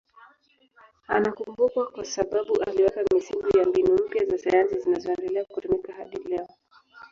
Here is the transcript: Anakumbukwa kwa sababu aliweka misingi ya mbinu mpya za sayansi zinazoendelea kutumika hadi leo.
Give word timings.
Anakumbukwa 1.07 1.87
kwa 1.91 2.05
sababu 2.05 2.61
aliweka 2.63 3.01
misingi 3.13 3.57
ya 3.57 3.65
mbinu 3.65 3.93
mpya 3.93 4.25
za 4.25 4.37
sayansi 4.37 4.79
zinazoendelea 4.79 5.45
kutumika 5.45 5.93
hadi 5.93 6.17
leo. 6.17 6.47